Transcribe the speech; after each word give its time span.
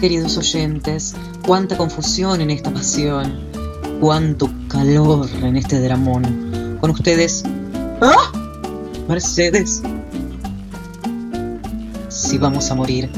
queridos 0.00 0.36
oyentes, 0.36 1.14
cuánta 1.46 1.76
confusión 1.76 2.40
en 2.40 2.50
esta 2.50 2.72
pasión, 2.72 3.51
cuánto 4.02 4.50
calor 4.66 5.28
en 5.44 5.56
este 5.56 5.80
dramón. 5.80 6.76
Con 6.80 6.90
ustedes, 6.90 7.44
¡Ah! 8.00 8.32
Mercedes. 9.08 9.80
Si 12.08 12.36
vamos 12.36 12.68
a 12.72 12.74
morir, 12.74 13.08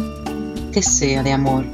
que 0.73 0.83
sea 0.83 1.23
de 1.23 1.33
amor. 1.33 1.65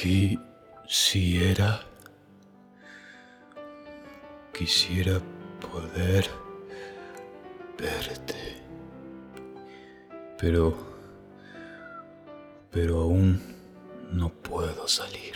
Quisiera. 0.00 1.80
Quisiera 4.56 5.20
poder 5.60 6.24
verte. 7.76 8.62
Pero. 10.38 10.76
Pero 12.70 13.00
aún 13.00 13.42
no 14.12 14.28
puedo 14.28 14.86
salir. 14.86 15.34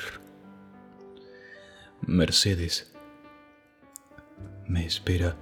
Mercedes. 2.03 2.93
Me 4.69 4.87
espera. 4.87 5.35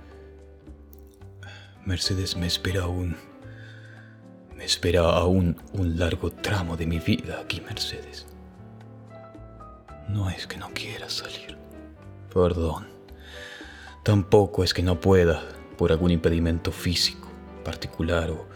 Mercedes 1.84 2.38
me 2.38 2.46
espera 2.46 2.84
aún. 2.84 3.18
Me 4.56 4.64
espera 4.64 5.02
aún 5.02 5.60
un 5.74 5.98
largo 5.98 6.30
tramo 6.30 6.78
de 6.78 6.86
mi 6.86 7.00
vida 7.00 7.38
aquí, 7.38 7.60
Mercedes. 7.60 8.29
No 10.12 10.28
es 10.28 10.46
que 10.46 10.56
no 10.56 10.70
quiera 10.74 11.08
salir. 11.08 11.56
Perdón. 12.32 12.88
Tampoco 14.02 14.64
es 14.64 14.74
que 14.74 14.82
no 14.82 15.00
pueda 15.00 15.42
por 15.78 15.92
algún 15.92 16.10
impedimento 16.10 16.72
físico 16.72 17.28
particular 17.64 18.30
o 18.30 18.48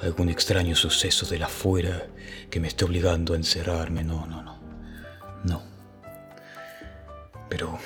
algún 0.00 0.30
extraño 0.30 0.74
suceso 0.74 1.26
de 1.26 1.38
la 1.38 1.46
afuera 1.46 2.06
que 2.50 2.60
me 2.60 2.68
esté 2.68 2.84
obligando 2.84 3.34
a 3.34 3.36
encerrarme. 3.36 4.02
No, 4.02 4.26
no, 4.26 4.42
no. 4.42 4.58
No. 5.44 5.62
Pero 7.50 7.78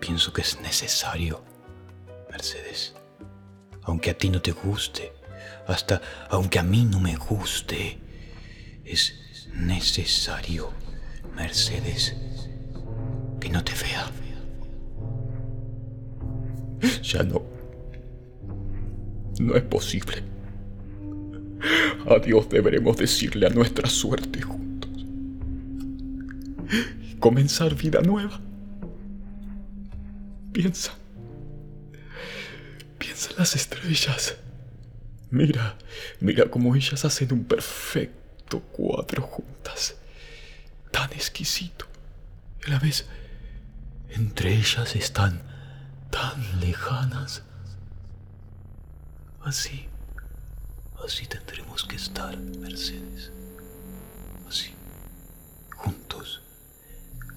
pienso 0.00 0.32
que 0.32 0.42
es 0.42 0.60
necesario, 0.60 1.42
Mercedes. 2.30 2.94
Aunque 3.82 4.10
a 4.10 4.18
ti 4.18 4.30
no 4.30 4.40
te 4.40 4.52
guste, 4.52 5.12
hasta 5.66 6.00
aunque 6.30 6.58
a 6.58 6.62
mí 6.62 6.84
no 6.84 7.00
me 7.00 7.16
guste, 7.16 7.98
es 8.84 9.48
necesario, 9.52 10.70
Mercedes 11.34 12.14
que 13.46 13.52
no 13.52 13.62
te 13.62 13.72
vea. 13.74 14.10
Ya 17.02 17.22
no. 17.22 17.42
No 19.38 19.54
es 19.54 19.62
posible. 19.62 20.22
Adiós 22.08 22.48
deberemos 22.48 22.96
decirle 22.96 23.46
a 23.46 23.50
nuestra 23.50 23.88
suerte 23.88 24.42
juntos. 24.42 24.90
comenzar 27.20 27.74
vida 27.76 28.00
nueva. 28.02 28.40
Piensa. 30.52 30.92
Piensa 32.98 33.30
en 33.30 33.36
las 33.36 33.54
estrellas. 33.54 34.36
Mira, 35.30 35.76
mira 36.20 36.50
cómo 36.50 36.74
ellas 36.74 37.04
hacen 37.04 37.32
un 37.32 37.44
perfecto 37.44 38.60
cuadro 38.60 39.22
juntas. 39.22 39.96
Tan 40.90 41.12
exquisito. 41.12 41.86
Y 42.62 42.70
a 42.70 42.74
la 42.74 42.78
vez 42.80 43.06
entre 44.10 44.54
ellas 44.54 44.96
están 44.96 45.42
tan 46.10 46.60
lejanas. 46.60 47.42
Así, 49.42 49.88
así 51.04 51.26
tendremos 51.26 51.84
que 51.84 51.96
estar, 51.96 52.36
Mercedes. 52.36 53.30
Así, 54.48 54.74
juntos, 55.76 56.42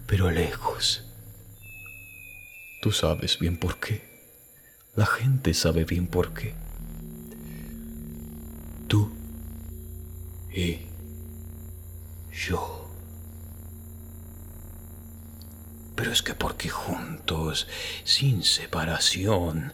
pero 0.07 0.29
lejos. 0.31 1.03
Tú 2.81 2.91
sabes 2.91 3.37
bien 3.39 3.57
por 3.57 3.79
qué. 3.79 4.07
La 4.95 5.05
gente 5.05 5.53
sabe 5.53 5.85
bien 5.85 6.07
por 6.07 6.33
qué. 6.33 6.55
Tú 8.87 9.11
y 10.51 10.88
sin 18.03 18.43
separación, 18.43 19.73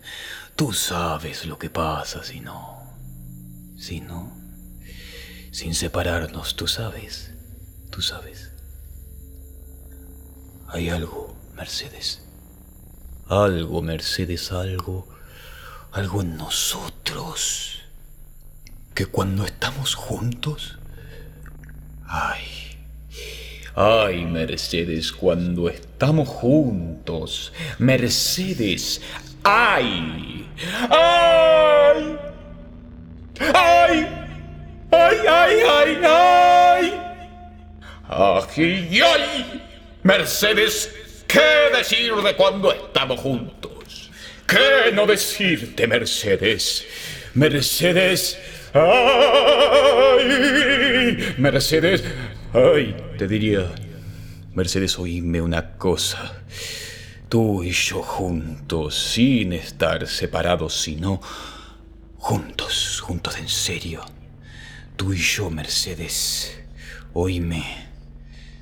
tú 0.55 0.73
sabes 0.73 1.45
lo 1.45 1.57
que 1.57 1.69
pasa 1.69 2.23
si 2.23 2.39
no. 2.39 2.93
Si 3.77 4.01
no. 4.01 4.35
Sin 5.51 5.75
separarnos, 5.75 6.55
tú 6.55 6.67
sabes. 6.67 7.31
Tú 7.89 8.01
sabes. 8.01 8.51
Hay 10.67 10.89
algo, 10.89 11.35
Mercedes. 11.55 12.21
Algo, 13.27 13.81
Mercedes, 13.81 14.51
algo. 14.51 15.07
Algo 15.91 16.21
en 16.21 16.37
nosotros. 16.37 17.81
Que 18.93 19.05
cuando 19.05 19.45
estamos 19.45 19.95
juntos... 19.95 20.79
Ay 22.07 22.54
Ay, 23.77 24.23
Mercedes, 24.23 25.11
cuando 25.11 25.67
estamos 25.67 26.29
juntos. 26.29 27.51
Mercedes, 27.77 29.01
ay. 29.43 30.47
Ay. 30.89 32.17
Ay. 33.53 34.07
Ay, 34.91 35.17
ay, 35.27 35.57
ay, 35.69 35.97
ay. 36.05 36.93
Ay, 38.07 39.01
ay. 39.03 39.61
Mercedes, 40.03 40.89
¿qué 41.27 41.75
decir 41.75 42.15
de 42.15 42.33
cuando 42.37 42.71
estamos 42.71 43.19
juntos? 43.19 44.09
¿Qué 44.47 44.93
no 44.93 45.05
decirte, 45.05 45.85
Mercedes? 45.85 46.85
Mercedes, 47.33 48.39
ay. 48.73 48.85
Mercedes, 51.37 52.05
Ay, 52.55 52.95
te 53.17 53.27
diría, 53.27 53.69
Mercedes, 54.53 54.97
oíme 54.97 55.41
una 55.41 55.73
cosa. 55.73 56.41
Tú 57.27 57.61
y 57.63 57.71
yo 57.71 58.01
juntos, 58.01 58.95
sin 58.95 59.51
estar 59.51 60.07
separados, 60.07 60.73
sino 60.73 61.19
juntos, 62.15 63.01
juntos 63.01 63.37
en 63.39 63.49
serio. 63.49 64.05
Tú 64.95 65.11
y 65.11 65.17
yo, 65.17 65.49
Mercedes, 65.49 66.57
oíme. 67.11 67.89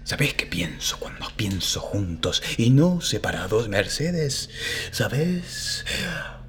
¿Sabes 0.06 0.34
qué 0.34 0.48
pienso 0.48 0.98
cuando 0.98 1.28
pienso 1.36 1.80
juntos 1.80 2.42
y 2.58 2.72
no 2.72 3.00
separados, 3.00 3.70
Mercedes? 3.70 4.50
¿Sabes? 4.90 5.86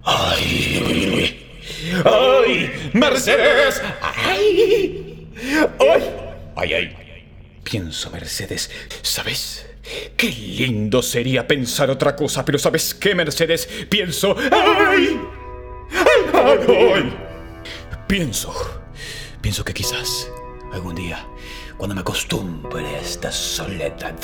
¡Ay! 0.02 1.44
¡Ay! 2.06 2.90
¡Mercedes! 2.94 3.82
¡Ay! 4.00 5.28
¡Ay! 5.78 6.02
¡Ay, 6.56 6.72
ay! 6.72 7.03
Pienso, 7.64 8.10
Mercedes, 8.10 8.70
¿sabes? 9.02 9.66
Qué 10.16 10.28
lindo 10.30 11.02
sería 11.02 11.46
pensar 11.46 11.90
otra 11.90 12.14
cosa, 12.14 12.44
pero 12.44 12.58
¿sabes 12.58 12.94
qué, 12.94 13.14
Mercedes? 13.14 13.68
Pienso... 13.88 14.36
¡Ay! 14.52 15.20
¡Ay, 16.32 16.58
ay! 16.68 17.16
Pienso... 18.06 18.54
Pienso 19.40 19.64
que 19.64 19.74
quizás 19.74 20.30
algún 20.72 20.94
día, 20.94 21.26
cuando 21.76 21.94
me 21.94 22.00
acostumbre 22.00 22.84
a 22.86 23.00
esta 23.00 23.30
soledad, 23.30 24.16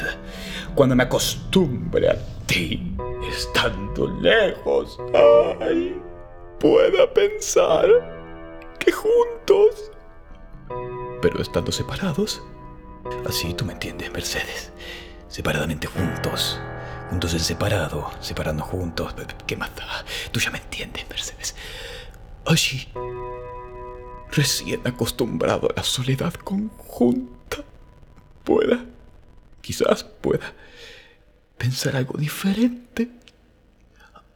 cuando 0.74 0.96
me 0.96 1.02
acostumbre 1.02 2.08
a 2.08 2.16
ti, 2.46 2.96
estando 3.30 4.06
lejos, 4.20 4.98
ay, 5.60 5.94
pueda 6.58 7.12
pensar 7.12 7.86
que 8.78 8.92
juntos 8.92 9.90
pero 11.20 11.40
estando 11.40 11.70
separados. 11.72 12.42
Así 13.26 13.54
tú 13.54 13.64
me 13.64 13.72
entiendes, 13.72 14.12
Mercedes. 14.12 14.72
Separadamente 15.28 15.86
juntos. 15.86 16.60
Juntos 17.10 17.32
en 17.34 17.40
separado, 17.40 18.10
separando 18.20 18.62
juntos. 18.62 19.14
¿Qué 19.46 19.56
más 19.56 19.74
da? 19.76 20.04
Tú 20.32 20.40
ya 20.40 20.50
me 20.50 20.58
entiendes, 20.58 21.08
Mercedes. 21.08 21.54
Allí, 22.46 22.88
recién 24.30 24.80
acostumbrado 24.86 25.68
a 25.70 25.74
la 25.76 25.84
soledad 25.84 26.34
conjunta, 26.34 27.58
pueda, 28.44 28.84
quizás 29.60 30.04
pueda, 30.04 30.54
pensar 31.58 31.96
algo 31.96 32.18
diferente. 32.18 33.10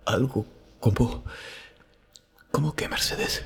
Algo 0.05 0.47
como... 0.81 1.25
¿Cómo 2.51 2.75
que, 2.75 2.89
Mercedes? 2.89 3.43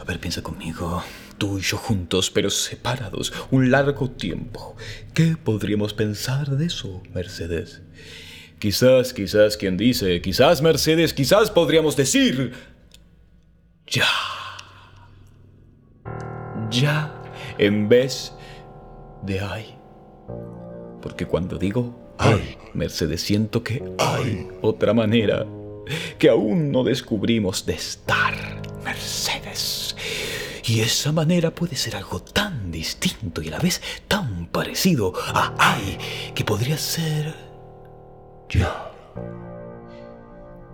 A 0.00 0.04
ver, 0.04 0.18
piensa 0.18 0.42
conmigo. 0.42 1.04
Tú 1.38 1.58
y 1.58 1.62
yo 1.62 1.76
juntos, 1.76 2.30
pero 2.30 2.50
separados, 2.50 3.32
un 3.50 3.70
largo 3.70 4.10
tiempo. 4.10 4.76
¿Qué 5.14 5.36
podríamos 5.36 5.94
pensar 5.94 6.50
de 6.50 6.66
eso, 6.66 7.02
Mercedes? 7.14 7.80
Quizás, 8.58 9.12
quizás, 9.12 9.56
quien 9.56 9.76
dice, 9.76 10.20
quizás, 10.20 10.60
Mercedes, 10.62 11.14
quizás 11.14 11.50
podríamos 11.50 11.96
decir... 11.96 12.52
Ya. 13.86 14.06
Ya, 16.70 17.22
en 17.56 17.88
vez 17.88 18.32
de 19.22 19.40
ay. 19.40 19.74
Porque 21.00 21.24
cuando 21.24 21.56
digo 21.56 22.14
ay, 22.18 22.58
Mercedes, 22.74 23.22
siento 23.22 23.62
que 23.62 23.82
hay 23.98 24.48
otra 24.60 24.92
manera 24.92 25.46
que 26.18 26.28
aún 26.28 26.70
no 26.70 26.84
descubrimos 26.84 27.64
de 27.64 27.74
estar. 27.74 28.34
Y 30.68 30.80
esa 30.80 31.12
manera 31.12 31.50
puede 31.50 31.76
ser 31.76 31.96
algo 31.96 32.20
tan 32.20 32.70
distinto 32.70 33.40
y 33.40 33.48
a 33.48 33.52
la 33.52 33.58
vez 33.58 33.80
tan 34.06 34.48
parecido 34.48 35.14
a 35.16 35.54
ay, 35.58 35.96
que 36.34 36.44
podría 36.44 36.76
ser 36.76 37.34
yo. 38.50 38.68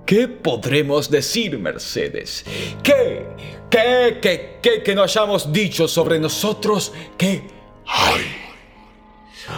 ¿Qué 0.04 0.26
podremos 0.26 1.08
decir, 1.08 1.56
Mercedes? 1.60 2.44
¿Qué? 2.82 3.24
¿Qué? 3.70 4.18
¿Qué? 4.20 4.58
¿Qué 4.60 4.82
que 4.82 4.94
no 4.96 5.04
hayamos 5.04 5.52
dicho 5.52 5.86
sobre 5.86 6.18
nosotros? 6.18 6.92
¿Qué? 7.16 7.46
¡Ay! 7.86 8.43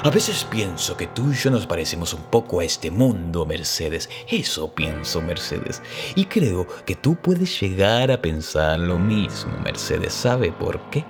A 0.03 0.11
veces 0.11 0.44
pienso 0.50 0.97
que 0.97 1.06
tú 1.06 1.31
y 1.31 1.35
yo 1.35 1.50
nos 1.50 1.67
parecemos 1.67 2.12
un 2.12 2.23
poco 2.23 2.61
a 2.61 2.65
este 2.65 2.91
mundo, 2.91 3.47
Mercedes. 3.47 4.11
Eso 4.29 4.75
pienso, 4.75 5.23
Mercedes. 5.23 5.81
Y 6.17 6.25
creo 6.25 6.67
que 6.85 6.97
tú 6.97 7.15
puedes 7.17 7.61
llegar 7.61 8.11
a 8.11 8.21
pensar 8.21 8.81
lo 8.81 8.99
mismo, 8.99 9.56
Mercedes. 9.62 10.12
¿Sabe 10.12 10.50
por 10.50 10.81
qué? 10.91 11.05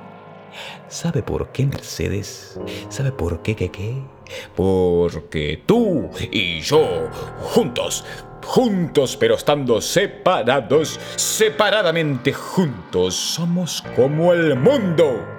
¿Sabe 0.89 1.23
por 1.23 1.53
qué, 1.53 1.67
Mercedes? 1.67 2.59
¿Sabe 2.89 3.13
por 3.13 3.43
qué, 3.43 3.57
qué, 3.57 3.71
qué? 3.71 4.03
Porque 4.55 5.63
tú 5.67 6.11
y 6.31 6.61
yo, 6.61 7.09
juntos, 7.41 8.05
juntos 8.45 9.17
pero 9.17 9.37
estando 9.37 9.81
separados, 9.81 11.01
separadamente 11.17 12.33
juntos, 12.33 13.15
somos 13.15 13.83
como 13.95 14.33
el 14.33 14.57
mundo. 14.57 15.36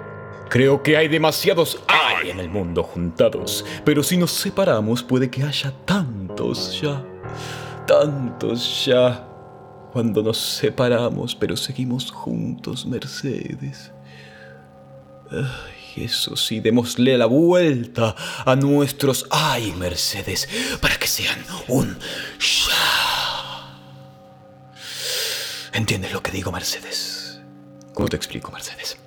Creo 0.48 0.82
que 0.82 0.96
hay 0.96 1.08
demasiados 1.08 1.78
hay 1.86 2.30
en 2.30 2.40
el 2.40 2.48
mundo 2.48 2.82
juntados, 2.82 3.64
pero 3.84 4.02
si 4.02 4.16
nos 4.16 4.30
separamos 4.30 5.02
puede 5.02 5.30
que 5.30 5.42
haya 5.42 5.72
tantos 5.84 6.80
ya, 6.80 7.04
tantos 7.86 8.86
ya. 8.86 9.24
Cuando 9.92 10.22
nos 10.22 10.38
separamos, 10.38 11.34
pero 11.34 11.56
seguimos 11.56 12.10
juntos, 12.10 12.86
Mercedes. 12.86 13.90
Ay, 15.30 16.04
eso 16.04 16.36
sí, 16.36 16.60
démosle 16.60 17.16
la 17.18 17.26
vuelta 17.26 18.14
a 18.44 18.54
nuestros 18.54 19.26
ay, 19.30 19.72
Mercedes, 19.78 20.48
para 20.80 20.96
que 20.96 21.06
sean 21.06 21.38
un 21.68 21.98
ya. 22.38 23.78
¿Entiendes 25.72 26.12
lo 26.12 26.22
que 26.22 26.32
digo, 26.32 26.52
Mercedes? 26.52 27.40
¿Cómo 27.94 28.08
te 28.08 28.16
explico, 28.16 28.52
Mercedes? 28.52 28.98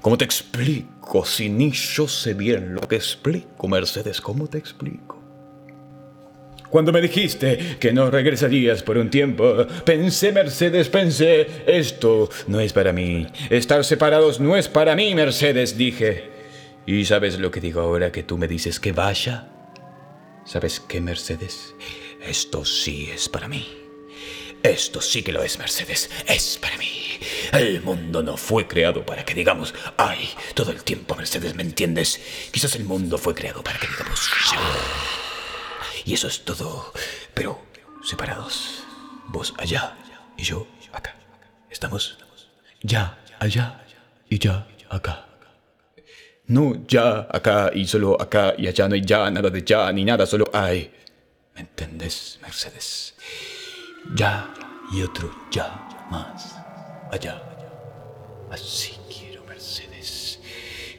¿Cómo 0.00 0.16
te 0.16 0.24
explico 0.24 1.24
si 1.26 1.48
ni 1.50 1.72
yo 1.72 2.08
sé 2.08 2.34
bien 2.34 2.74
lo 2.74 2.80
que 2.80 2.96
explico, 2.96 3.68
Mercedes? 3.68 4.20
¿Cómo 4.20 4.48
te 4.48 4.56
explico? 4.58 5.20
Cuando 6.70 6.92
me 6.92 7.02
dijiste 7.02 7.76
que 7.80 7.92
no 7.92 8.10
regresarías 8.10 8.82
por 8.82 8.96
un 8.96 9.10
tiempo, 9.10 9.66
pensé, 9.84 10.32
Mercedes, 10.32 10.88
pensé, 10.88 11.64
esto 11.66 12.30
no 12.46 12.60
es 12.60 12.72
para 12.72 12.92
mí. 12.92 13.26
Estar 13.50 13.84
separados 13.84 14.40
no 14.40 14.56
es 14.56 14.68
para 14.68 14.94
mí, 14.94 15.14
Mercedes, 15.14 15.76
dije. 15.76 16.30
¿Y 16.86 17.04
sabes 17.04 17.38
lo 17.38 17.50
que 17.50 17.60
digo 17.60 17.80
ahora 17.80 18.12
que 18.12 18.22
tú 18.22 18.38
me 18.38 18.48
dices 18.48 18.80
que 18.80 18.92
vaya? 18.92 19.48
¿Sabes 20.44 20.80
qué, 20.80 21.00
Mercedes? 21.00 21.74
Esto 22.22 22.64
sí 22.64 23.10
es 23.12 23.28
para 23.28 23.48
mí. 23.48 23.66
Esto 24.62 25.00
sí 25.00 25.22
que 25.22 25.32
lo 25.32 25.42
es, 25.42 25.58
Mercedes. 25.58 26.08
Es 26.26 26.56
para 26.58 26.76
mí. 26.78 26.99
El 27.52 27.82
mundo 27.82 28.22
no 28.22 28.36
fue 28.36 28.66
creado 28.66 29.04
para 29.04 29.24
que 29.24 29.34
digamos, 29.34 29.74
ay, 29.96 30.28
todo 30.54 30.72
el 30.72 30.82
tiempo, 30.82 31.14
Mercedes, 31.14 31.54
¿me 31.54 31.62
entiendes? 31.62 32.20
Quizás 32.52 32.74
el 32.76 32.84
mundo 32.84 33.18
fue 33.18 33.34
creado 33.34 33.62
para 33.62 33.78
que 33.78 33.86
digamos, 33.86 34.30
Y 36.04 36.14
eso 36.14 36.28
es 36.28 36.44
todo. 36.44 36.92
Pero 37.34 37.60
separados. 38.04 38.84
Vos 39.28 39.54
allá 39.58 39.96
y 40.36 40.42
yo 40.42 40.66
acá. 40.92 41.14
Estamos 41.70 42.18
ya 42.82 43.18
allá 43.38 43.84
y 44.28 44.38
ya 44.38 44.66
acá. 44.88 45.26
No 46.46 46.84
ya 46.88 47.28
acá 47.30 47.70
y 47.72 47.86
solo 47.86 48.20
acá 48.20 48.54
y 48.58 48.66
allá 48.66 48.88
no 48.88 48.94
hay 48.94 49.02
ya, 49.04 49.30
nada 49.30 49.50
de 49.50 49.62
ya 49.62 49.92
ni 49.92 50.04
nada, 50.04 50.26
solo 50.26 50.50
hay. 50.52 50.92
¿Me 51.54 51.60
entiendes, 51.60 52.38
Mercedes? 52.42 53.14
ya 54.14 54.52
y 54.92 55.02
otro 55.02 55.30
ya 55.50 55.88
más 56.10 56.59
allá. 57.10 57.42
Así 58.50 58.92
quiero, 59.08 59.44
Mercedes. 59.44 60.40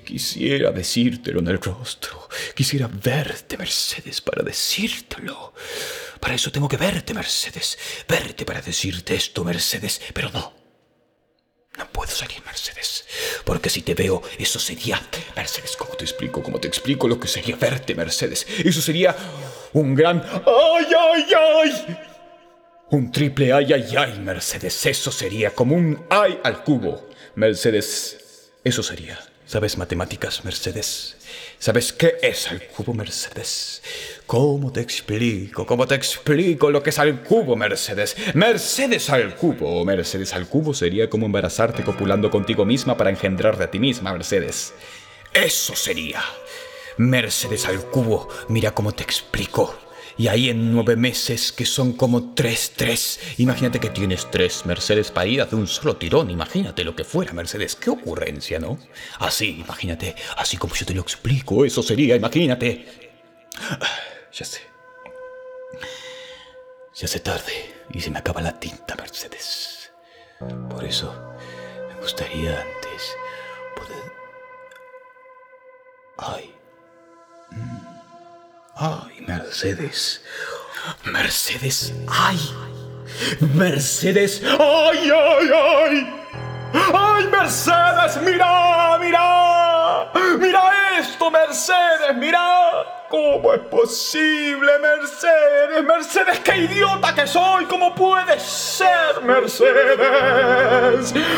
Quisiera 0.06 0.72
decírtelo 0.72 1.40
en 1.40 1.48
el 1.48 1.62
rostro. 1.62 2.30
Quisiera 2.56 2.90
verte, 2.92 3.58
Mercedes, 3.58 4.22
para 4.22 4.44
decírtelo. 4.44 5.54
Para 6.20 6.36
eso 6.36 6.52
tengo 6.52 6.68
que 6.68 6.78
verte, 6.78 7.14
Mercedes. 7.14 7.78
Verte 8.08 8.46
para 8.46 8.62
decirte 8.62 9.16
esto, 9.16 9.44
Mercedes. 9.44 10.02
Pero 10.14 10.30
no. 10.32 10.54
No 11.78 11.88
puedo 11.92 12.12
salir, 12.12 12.42
Mercedes. 12.46 13.06
Porque 13.46 13.70
si 13.70 13.82
te 13.82 13.94
veo, 13.94 14.22
eso 14.38 14.60
sería... 14.60 15.02
Mercedes, 15.36 15.76
¿cómo 15.78 15.94
te 15.96 16.04
explico? 16.04 16.44
¿Cómo 16.44 16.60
te 16.60 16.68
explico 16.68 17.08
lo 17.08 17.20
que 17.20 17.28
sería 17.28 17.56
verte, 17.56 17.96
Mercedes? 17.96 18.46
Eso 18.64 18.82
sería 18.82 19.16
un 19.74 19.96
gran... 19.96 20.22
¡Ay, 20.22 20.86
ay, 20.98 21.26
ay! 21.34 22.11
Un 22.92 23.10
triple 23.10 23.54
ay, 23.54 23.72
ay, 23.72 23.96
ay, 23.98 24.20
Mercedes. 24.20 24.86
Eso 24.86 25.14
sería 25.14 25.52
como 25.52 25.76
un 25.76 26.04
ay 26.10 26.38
al 26.44 26.62
cubo. 26.62 27.08
Mercedes, 27.36 28.52
eso 28.66 28.84
sería. 28.84 29.18
¿Sabes 29.46 29.78
matemáticas, 29.78 30.44
Mercedes? 30.44 31.16
¿Sabes 31.58 31.94
qué 31.94 32.18
es 32.22 32.52
el 32.52 32.68
cubo, 32.68 32.94
Mercedes? 32.94 33.82
¿Cómo 34.28 34.74
te 34.74 34.82
explico? 34.82 35.66
¿Cómo 35.66 35.88
te 35.88 35.96
explico 35.96 36.70
lo 36.70 36.84
que 36.84 36.90
es 36.90 37.00
al 37.00 37.24
cubo, 37.24 37.56
Mercedes? 37.56 38.18
Mercedes 38.34 39.10
al 39.10 39.36
cubo. 39.38 39.86
Mercedes 39.86 40.34
al 40.34 40.50
cubo 40.50 40.74
sería 40.74 41.10
como 41.10 41.28
embarazarte 41.28 41.84
copulando 41.84 42.30
contigo 42.30 42.66
misma 42.66 42.98
para 42.98 43.10
engendrarte 43.10 43.64
a 43.64 43.72
ti 43.72 43.80
misma, 43.80 44.12
Mercedes. 44.12 44.74
Eso 45.34 45.78
sería. 45.78 46.22
Mercedes 46.98 47.68
al 47.68 47.86
cubo. 47.86 48.28
Mira 48.50 48.72
cómo 48.72 48.92
te 48.92 49.04
explico. 49.04 49.91
Y 50.18 50.28
ahí 50.28 50.50
en 50.50 50.72
nueve 50.72 50.96
meses, 50.96 51.52
que 51.52 51.66
son 51.66 51.94
como 51.94 52.34
tres, 52.34 52.74
tres. 52.76 53.20
Imagínate 53.38 53.80
que 53.80 53.90
tienes 53.90 54.30
tres 54.30 54.66
Mercedes 54.66 55.12
paridas 55.12 55.50
de 55.50 55.56
un 55.56 55.68
solo 55.68 55.96
tirón. 55.98 56.30
Imagínate 56.30 56.84
lo 56.84 56.96
que 56.96 57.04
fuera, 57.04 57.34
Mercedes. 57.34 57.76
Qué 57.76 57.90
ocurrencia, 57.90 58.60
¿no? 58.60 58.78
Así, 59.20 59.62
imagínate. 59.62 60.16
Así 60.38 60.58
como 60.58 60.76
yo 60.76 60.86
te 60.86 60.94
lo 60.94 61.02
explico. 61.02 61.66
Eso 61.66 61.82
sería, 61.82 62.16
imagínate. 62.16 63.12
Ya 64.34 64.46
sé. 64.46 64.62
Se 66.94 67.06
hace 67.06 67.20
tarde 67.20 67.74
y 67.94 68.02
se 68.02 68.12
me 68.12 68.20
acaba 68.20 68.42
la 68.42 68.60
tinta, 68.60 68.96
Mercedes. 68.96 69.92
Por 70.70 70.84
eso 70.84 71.14
me 71.88 72.02
gustaría 72.02 72.62
antes 72.62 73.16
poder... 73.76 74.12
Ay. 76.18 76.51
Ay, 78.82 79.22
Mercedes. 79.28 80.22
Mercedes. 81.06 81.94
Ay. 82.10 82.40
Mercedes. 83.54 84.42
Ay, 84.44 85.12
ay, 85.12 85.50
ay. 85.54 85.96
Ay, 86.74 87.28
Mercedes, 87.28 88.18
mira, 88.26 88.51
Mercedes? 91.32 92.16
Mirá. 92.16 92.98
¿Cómo 93.12 93.54
es 93.54 93.60
posible, 93.62 94.72
Mercedes? 94.80 95.84
Mercedes, 95.84 96.40
qué 96.40 96.60
idiota 96.60 97.14
que 97.14 97.28
soy. 97.28 97.66
¿Cómo 97.66 97.94
puede 97.94 98.40
ser, 98.40 99.22
Mercedes? 99.24 100.00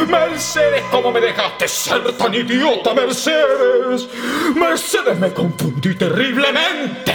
Mercedes, 0.08 0.84
¿cómo 0.92 1.12
me 1.12 1.20
dejaste 1.20 1.68
ser 1.68 2.16
tan 2.16 2.32
idiota, 2.32 2.94
Mercedes? 2.94 4.08
Mercedes, 4.54 5.18
me 5.18 5.34
confundí 5.34 5.96
terriblemente. 5.96 7.12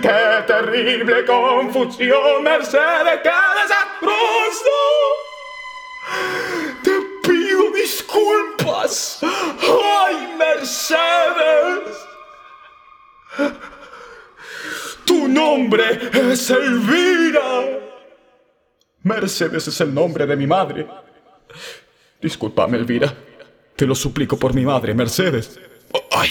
¡Qué 0.00 0.44
terrible 0.46 1.24
confusión, 1.24 2.44
Mercedes! 2.44 3.20
¡Qué 3.24 3.30
desastroso! 3.62 4.76
Te 6.84 6.92
pido 7.28 7.72
disculpas. 7.72 8.57
¡Ay, 8.72 10.34
Mercedes! 10.38 11.96
Tu 15.04 15.28
nombre 15.28 16.10
es 16.12 16.50
Elvira. 16.50 17.80
Mercedes 19.02 19.68
es 19.68 19.80
el 19.80 19.94
nombre 19.94 20.26
de 20.26 20.36
mi 20.36 20.46
madre. 20.46 20.86
Discúlpame, 22.20 22.76
Elvira. 22.76 23.14
Te 23.76 23.86
lo 23.86 23.94
suplico 23.94 24.38
por 24.38 24.54
mi 24.54 24.64
madre, 24.64 24.92
Mercedes. 24.92 25.58
¡Ay! 26.10 26.30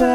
Qué 0.00 0.06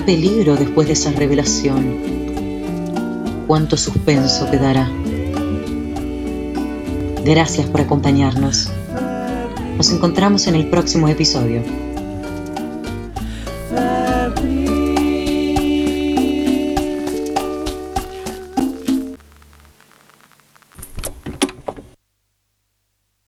peligro 0.00 0.56
después 0.56 0.88
de 0.88 0.94
esa 0.94 1.12
revelación. 1.12 1.96
Cuánto 3.46 3.76
suspenso 3.76 4.50
quedará. 4.50 4.90
Gracias 7.24 7.68
por 7.68 7.82
acompañarnos. 7.82 8.72
Nos 9.78 9.92
encontramos 9.92 10.48
en 10.48 10.56
el 10.56 10.66
próximo 10.66 11.06
episodio. 11.06 11.62